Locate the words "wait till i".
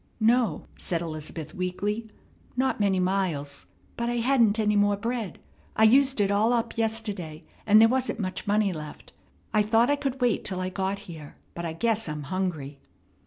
10.19-10.69